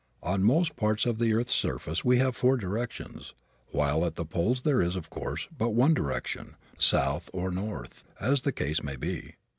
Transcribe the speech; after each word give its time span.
On 0.23 0.41
most 0.43 0.75
parts 0.77 1.05
of 1.05 1.19
the 1.19 1.31
earth's 1.35 1.53
surface 1.53 2.03
we 2.03 2.17
have 2.17 2.35
four 2.35 2.57
directions, 2.57 3.35
while 3.67 4.03
at 4.03 4.15
the 4.15 4.25
poles 4.25 4.63
there 4.63 4.81
is, 4.81 4.95
of 4.95 5.11
course, 5.11 5.47
but 5.55 5.75
one 5.75 5.93
direction 5.93 6.55
south 6.79 7.29
or 7.33 7.51
north, 7.51 8.03
as 8.19 8.41
the 8.41 8.51
case 8.51 8.81
may 8.81 8.95
be. 8.95 9.35